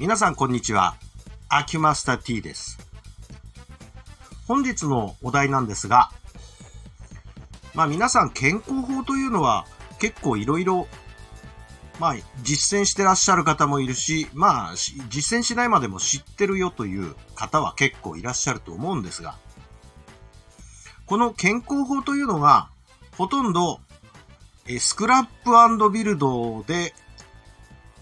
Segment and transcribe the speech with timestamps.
[0.00, 0.96] 皆さんこんにちは。
[1.50, 2.78] アキュマスター T です。
[4.48, 6.10] 本日のお題なんですが、
[7.74, 9.66] まあ皆さん健康法というのは
[9.98, 10.88] 結構いろいろ、
[11.98, 14.74] まあ実践してらっしゃる方もいるし、まあ
[15.10, 19.36] 実践しないまでも知ってるよという方は結構いらっしゃると思うんですが、
[21.04, 22.70] この健康法というのが
[23.18, 23.80] ほとんど
[24.78, 26.94] スクラップビルドで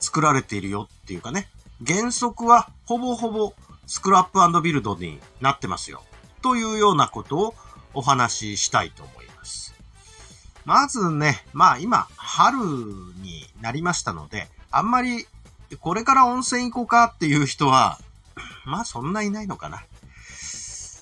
[0.00, 1.50] 作られているよっていうかね、
[1.86, 3.54] 原則はほぼほぼ
[3.86, 6.02] スクラップビルドになってますよ。
[6.40, 7.54] というようなことを
[7.94, 9.74] お話ししたいと思います。
[10.64, 15.26] まずね、まあ今、春になりましたので、あんまり
[15.80, 17.98] これから温泉行こうかっていう人は、
[18.64, 19.82] まあそんないないのかな。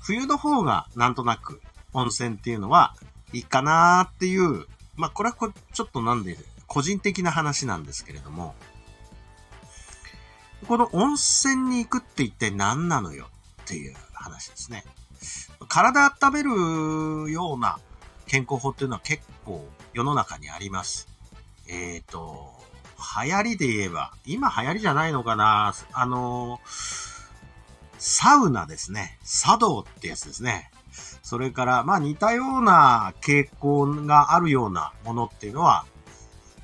[0.00, 1.60] 冬の方がなんとなく
[1.92, 2.94] 温泉っていうのは
[3.32, 4.66] いいかなーっていう、
[4.96, 6.36] まあこれはこちょっとなんで
[6.66, 8.54] 個人的な話なんですけれども、
[10.64, 13.28] この温泉に行くって一体何なのよ
[13.62, 14.84] っていう話ですね。
[15.68, 17.78] 体温めるような
[18.26, 21.08] 健康法っていうのは結構世の中にあります。
[21.68, 22.52] えっ、ー、と、
[23.22, 26.60] 流行りで言えば、今流行りじゃないのかなあの、
[27.98, 29.18] サウナですね。
[29.24, 30.70] 茶道ってやつですね。
[31.22, 35.86] それから、まあ似たような傾向があるようなものっていうのは、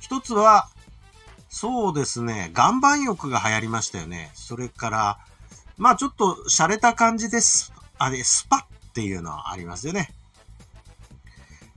[0.00, 0.68] 一つは、
[1.54, 4.30] そうですね、岩盤浴が流行りましたよね。
[4.32, 5.18] それから、
[5.76, 7.74] まあちょっと洒落た感じです。
[7.98, 10.14] あれ、スパっていうのはありますよね。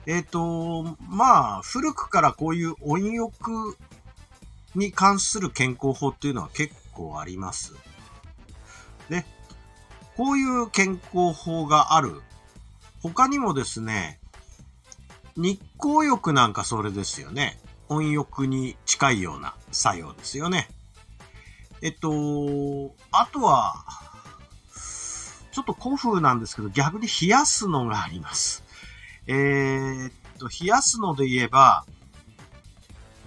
[0.05, 3.77] えっ、ー、と、まあ、古くからこういう温浴
[4.75, 7.75] に関する健康法っていうのは結構あります。
[9.09, 9.25] で、
[10.15, 12.21] こういう健康法がある。
[13.03, 14.19] 他にもですね、
[15.35, 17.59] 日光浴なんかそれですよね。
[17.89, 20.69] 温浴に近いような作用ですよね。
[21.81, 23.85] えっと、あとは、
[25.51, 28.63] ちょっと古風なんですけど、逆に冷やすのがあります。
[29.27, 31.85] えー、っと、冷やすので言えば、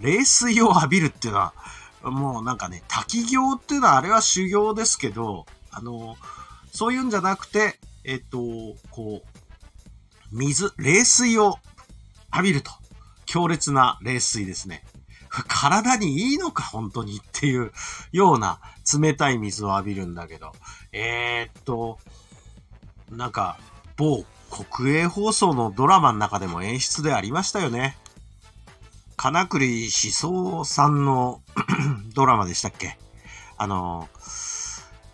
[0.01, 1.55] 冷水を浴びるっていうのは、
[2.03, 6.17] もうなんかね、滝行っていうのはあれは修行ですけど、あの、
[6.71, 8.39] そういうんじゃなくて、えっと、
[8.91, 9.39] こう、
[10.31, 11.59] 水、冷水を
[12.33, 12.71] 浴びると。
[13.29, 14.83] 強烈な冷水ですね。
[15.49, 17.73] 体にいいのか本当にっていう
[18.11, 18.59] ような
[18.99, 20.53] 冷たい水を浴びるんだけど。
[20.93, 21.99] えー、っと、
[23.11, 23.59] なんか、
[23.99, 27.99] 某国営放送のドラマの中でも演出でありましたよね。
[29.19, 31.43] 金栗志宗さんの
[32.15, 32.99] ドラマでしたっけ？
[33.59, 34.09] あの、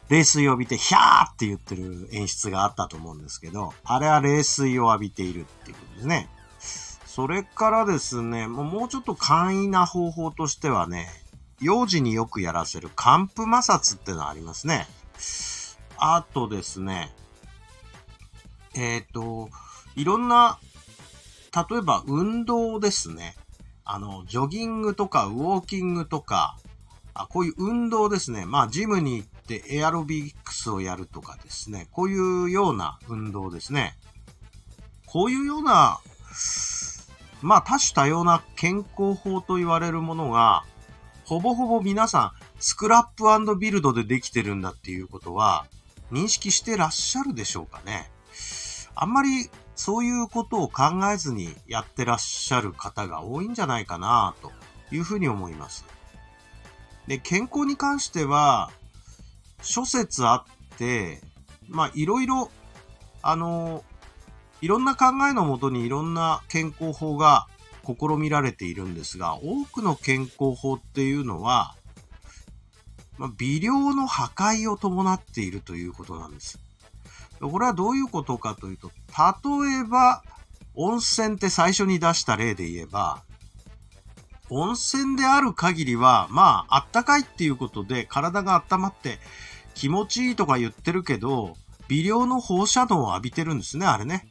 [0.09, 6.29] 冷水を浴びて、ヒャーって言ってる演出があったと思うんですけど、あれは冷水を浴びているっていうことですね。
[7.15, 11.07] それからですね、もうちょっと簡易な方法としてはね、
[11.61, 14.89] 幼児によくやらせる寒風摩擦ってのがありますね。
[15.97, 17.15] あとですね、
[18.75, 19.49] えっ、ー、と、
[19.95, 20.59] いろんな、
[21.71, 23.37] 例えば運動ですね。
[23.85, 26.59] あの、ジョギングとかウォーキングとか、
[27.15, 28.45] あこういう運動ですね。
[28.45, 31.87] まあ、ジムに行ってエアロビックスをやるとかですね。
[31.93, 33.97] こういうような運動ですね。
[35.07, 36.01] こういうような、
[37.45, 40.65] まあ多種多様な健康法と言われるものが、
[41.27, 45.67] ほぼほぼ皆さん、スクラップビルドでできてるんだっていうことは、
[46.11, 48.11] 認識してらっしゃるでしょうかね。
[48.95, 54.51] あんまりそういうことを考えずにやってらっしゃる方が多いんじゃないかなと
[54.91, 55.85] いうふうに思います。
[57.07, 58.71] で、健康に関しては、
[59.61, 61.21] 諸説あって、
[61.69, 62.51] まあいろいろ、
[63.21, 63.85] あの、
[64.65, 67.49] いろんな考えのもとにいろんな健康法が
[67.85, 71.77] 試みられているんですが、多くの健康法っていうのは、
[73.19, 76.59] まあ、微量の破壊を伴っているということなんです。
[77.43, 78.91] これはどういうことかというと、
[79.69, 80.23] 例えば、
[80.75, 83.23] 温泉って最初に出した例で言えば、
[84.49, 89.19] 温泉である限りは、まあ、あったかいっていうことで体が温まって
[89.75, 91.55] 気持ちいいとか言ってるけど、
[91.89, 94.27] 微量の放射能を浴びてるんですね、あれね。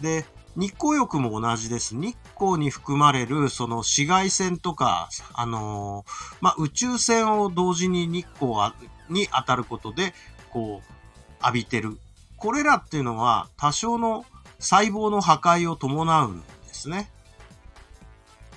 [0.00, 0.24] で、
[0.56, 1.94] 日光浴も同じです。
[1.94, 8.72] 日光に含まれる、その紫外線とか、あのー、まあ、宇宙線を同時に日光
[9.08, 10.12] に当たることで、
[10.50, 11.98] こう、浴びてる。
[12.36, 14.24] これらっていうのは、多少の
[14.58, 17.10] 細胞の破壊を伴うんですね。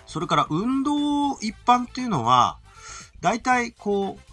[0.07, 2.57] それから、運動一般っていうのは、
[3.22, 4.32] 大体、こう、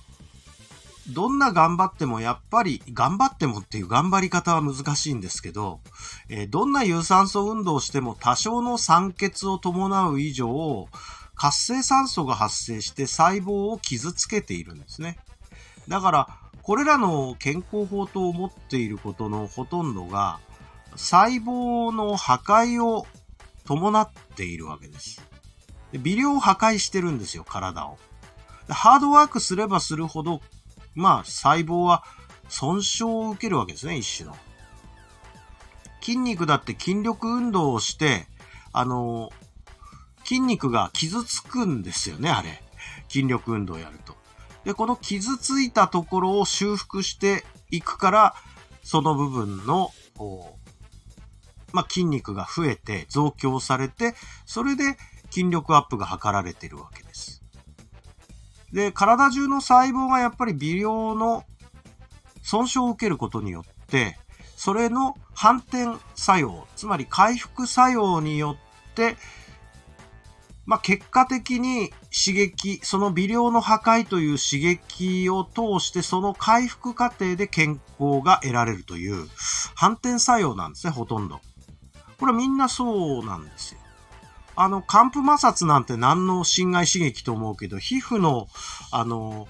[1.11, 5.81] どんな頑張ってもやっぱり頑張ってもっていう頑張り方は難しいんですけど、
[6.29, 10.89] え、どんな有酸素運動をしても多少の酸欠を伴う以上、
[11.35, 15.19] 活性酸素が発生して細胞を傷つけているんですね。
[15.89, 16.29] だから、
[16.63, 20.39] これらの健康法と思っていることのほとんどが、
[20.97, 23.07] 細胞の破壊を
[23.65, 25.25] 伴っているわけです。
[25.93, 27.99] 微量破壊してるんですよ、体を。
[28.69, 30.41] ハードワークすればするほど、
[30.95, 32.05] まあ、細胞は
[32.49, 34.37] 損傷を受けるわけですね、一種の。
[36.01, 38.27] 筋肉だって筋力運動をして、
[38.73, 39.31] あの、
[40.25, 42.63] 筋肉が傷つくんですよね、あれ。
[43.09, 44.17] 筋力運動をやると。
[44.65, 48.35] で、この傷ついたところを修復していくから、
[48.83, 49.93] その部分の、
[51.73, 54.15] まあ、筋肉が増えて増強されて、
[54.47, 54.97] それで
[55.31, 57.40] 筋力アップが図られているわけです。
[58.73, 61.45] で、体中の細胞がやっぱり微量の
[62.43, 64.19] 損傷を受けることによって、
[64.57, 68.57] それの反転作用、つまり回復作用によ
[68.91, 69.17] って、
[70.67, 79.27] まあ、結果的に刺激、その微量の破壊という刺激を通して、その回復過程で健康が得られるという
[79.75, 81.41] 反転作用なんですね、ほとんど。
[82.19, 83.80] これはみんなそうなんですよ。
[84.57, 88.49] あの、寒風摩擦なんて何の侵害刺激と思うけど、皮膚の、
[88.91, 89.49] あの、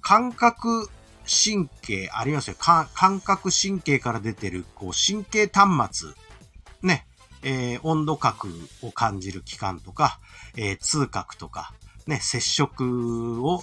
[0.00, 0.88] 感覚
[1.26, 2.56] 神経ありますよ。
[2.58, 6.10] 感覚神経から出てる、こう、神経端末。
[6.82, 7.06] ね。
[7.42, 8.48] えー、温度角
[8.82, 10.18] を感じる器官とか、
[10.56, 11.72] えー、痛覚とか、
[12.06, 13.62] ね、接触を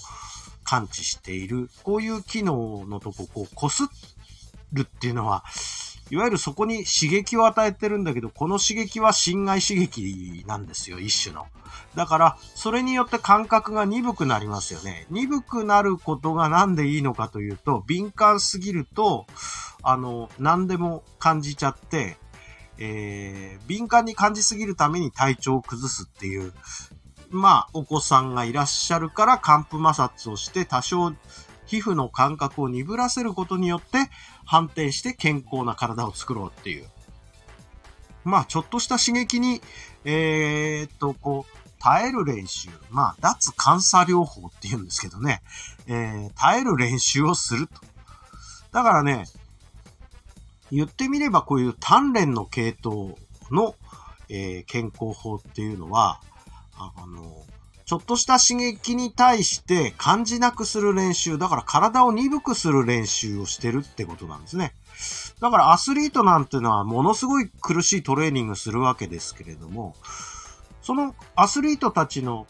[0.64, 3.84] 感知している、こういう機能のとこ、こう、こす
[4.72, 5.44] るっていうのは、
[6.12, 11.48] いわゆるそこに刺激を与えてるんだけど、この刺激は侵害刺激なんですよ、一種の。
[11.96, 15.08] だから、それによって感覚が鈍くなりますよね。
[15.10, 19.26] 鈍くなることがなんでいいのかというと、敏感すぎると、
[19.82, 22.18] あの、何でも感じちゃって、
[22.78, 26.54] えー、敏感に感じすぎるために体調を崩すっていう、
[27.30, 31.14] まあ、お子さんがいらっしゃるから寒風摩擦をして多少
[31.66, 34.10] 皮膚の感覚を鈍らせることによって
[34.46, 36.88] 反転して健康な体を作ろうっていう。
[38.24, 39.62] まあ、ちょっとした刺激に、
[40.04, 42.70] えー、っと、こう、耐える練習。
[42.90, 45.44] まあ、脱感作療法って言うんですけどね。
[45.88, 47.82] えー、耐える練習をすると。
[48.72, 49.26] だからね、
[50.72, 53.16] 言ってみればこういう鍛錬の系統
[53.52, 53.76] の、
[54.30, 56.20] えー、健康法っていうのは、
[56.78, 57.46] あの、
[57.86, 64.74] ちょっとした刺激に対して感じなくする練習、だから体を鈍くする練習をしてるってことなんですね。
[65.40, 69.96] だからアスリートなんてのはものすごい苦しいトレーニングするわけですけれども、
[70.82, 72.48] そのアスリートたちの、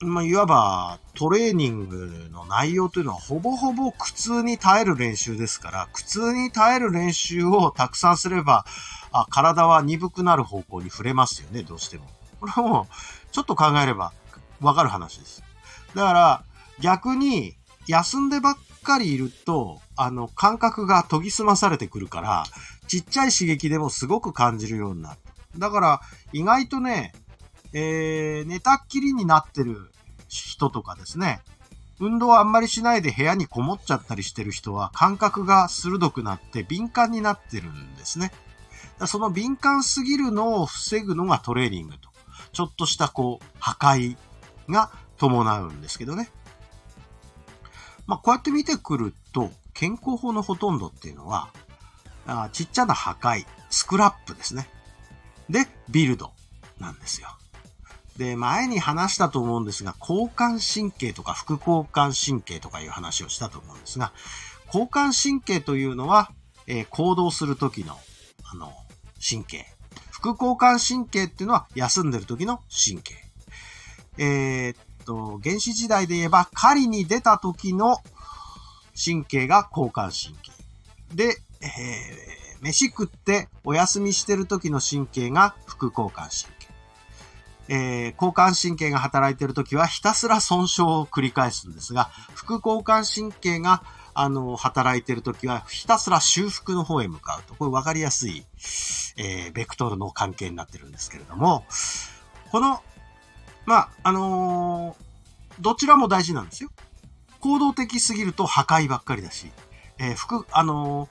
[0.00, 8.64] まあ、いわばトレーニングの内容というのはほぼほぼ苦痛に耐える練習ですから、苦痛に耐える練習をたくさんすれば、
[9.10, 12.04] あ体は鈍くなる方向に触れますよね、どうしても。
[12.40, 12.88] これも、
[13.32, 14.12] ちょっと考えれば
[14.60, 15.42] わかる話です。
[15.94, 16.44] だから、
[16.80, 17.56] 逆に、
[17.88, 22.44] 休んでばっかりいると、あの、感覚が研ぎ澄まされてくるから、
[22.86, 25.18] ちっちゃい刺激でもすごく感じるようになる。
[25.58, 26.00] だから、
[26.32, 27.12] 意外とね、
[27.72, 29.90] えー、寝たっきりになってる
[30.28, 31.40] 人とかですね、
[31.98, 38.32] 運動あんまりしないで部屋にこもっちゃったりしてる人は感覚が鋭くなって敏感になってるんですね。
[39.06, 42.11] その敏感すぎるのを防ぐのがトレーニングと。
[42.52, 44.16] ちょっとしたこう、破壊
[44.68, 46.30] が伴うんですけどね。
[48.06, 51.48] まあ、こうやって見てくると、健康法のほとんどっていうのは、
[52.26, 54.68] あちっちゃな破壊、スクラップですね。
[55.48, 56.32] で、ビルド
[56.78, 57.28] なんですよ。
[58.16, 64.12] で、前に話したと思うんですが、交感神経とか副交感神経とかいう話をしたと思うんですが、
[64.66, 66.30] 交感神経というのは、
[66.66, 67.98] えー、行動するときの、
[68.44, 68.72] あの、
[69.26, 69.66] 神経。
[70.22, 73.14] 副交感神経っていうのは休んでる時の神経。
[74.18, 77.96] えー、っと、原始時代で言えば狩りに出た時の
[79.04, 80.52] 神経が交感神経。
[81.12, 86.68] で、えー、飯食ってお休みしてる時の神経が副交感神経。
[87.68, 93.82] えー、交感神経が働いてる時はひたすら損傷を繰り返すんですが、副交感神経が
[94.14, 97.54] あの、働いてるときは、ひたすら修復の方へ向かうと。
[97.54, 98.44] これ分かりやすい、
[99.16, 101.64] えー、ベクトルの関係になってるんですけれども、
[102.50, 102.82] この、
[103.64, 106.70] まあ、あのー、どちらも大事なんですよ。
[107.40, 109.50] 行動的すぎると破壊ばっかりだし、
[109.98, 111.10] えー、服、あのー、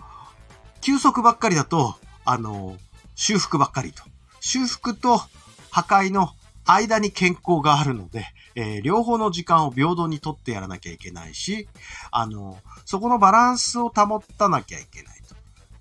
[0.82, 2.80] 休息ばっかりだと、あのー、
[3.16, 4.04] 修復ばっかりと。
[4.40, 5.18] 修復と
[5.70, 6.30] 破壊の
[6.66, 11.68] 間に健康があるので、えー、両方の時間を平等にとってやらなきゃいけないし、
[12.12, 15.36] あの、そこのバランスを保ったなきゃいけないと。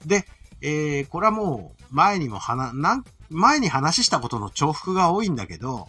[0.06, 0.26] で、
[0.62, 5.88] えー、これはもう前にも話、なん前に話したことの重複が多いんだけど、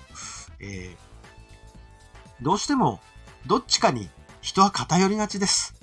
[0.60, 3.00] えー、どうしても
[3.48, 4.10] どっちかに
[4.42, 5.76] 人は偏りがちです。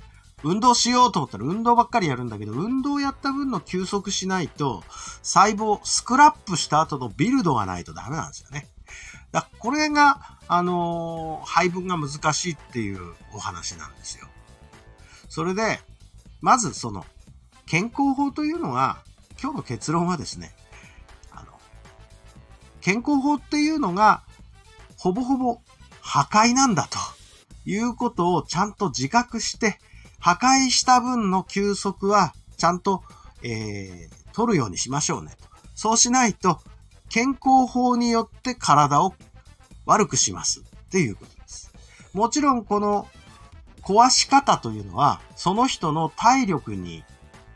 [0.45, 4.85] 運動しようと思ったら運動ばっかりやるんだけど、運動やった分の休息しないと、
[5.23, 8.69] 細胞、スクラップした後のビルドがないとダメなんですよね。
[9.33, 14.26] だこれが、あのー、配分が難しいっていうお話なんですよ。
[15.28, 15.81] それで、
[16.40, 17.05] まずその、
[17.67, 19.02] 健康法というのが、
[19.40, 20.55] 今日の結論はですね、
[21.31, 21.52] あの、
[22.81, 24.23] 健康法っていうのが、
[24.97, 25.61] ほぼほぼ
[26.00, 26.99] 破壊なんだと
[27.67, 29.78] いうことをちゃんと自覚して、
[30.19, 33.05] 破壊した分の休息はちゃんと、
[33.43, 35.49] えー、取るようにしましょうねと。
[35.75, 36.59] そうしないと、
[37.11, 39.14] 健康法によって体を
[39.88, 41.73] 悪くしますっていうことです。
[42.12, 43.09] もちろんこの
[43.83, 47.04] 壊し方というのは、その人の体力に、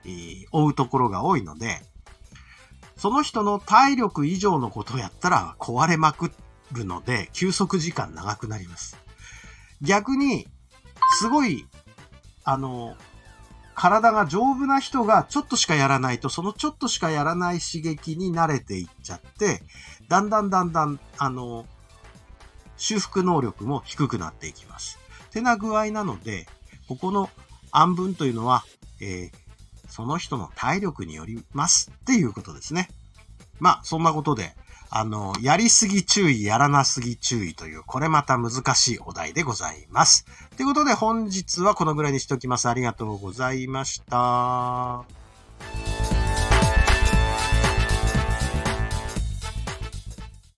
[0.04, 1.80] えー、追うところが多いので、
[2.96, 6.32] その人の体力以上のことをやったら壊れまく
[6.72, 8.96] るので、休息時間長くなります。
[9.80, 10.48] 逆に、
[11.18, 11.66] すごい
[12.44, 12.96] あの、
[13.74, 19.62] 体が丈夫な人がちょっとしかやらないと、そのちょっとしかやらない刺激に慣れていっちゃって、
[20.08, 21.66] だんだんだんだん、あの、
[22.82, 24.98] 修復能力も低くなっていきます。
[25.30, 26.48] てな具合なので、
[26.88, 27.30] ここの
[27.70, 28.64] 暗分というのは、
[29.00, 32.88] えー、その人の体力によりますっていうことですね。
[33.60, 34.56] まあ、そんなことで、
[34.90, 40.26] あの、やりすぎ注意、やらなすぎ注意という、これまた難しいお題でございます。
[40.56, 42.68] ということで本日はこのぐらいにしておきます。
[42.68, 45.04] ありがとうございました。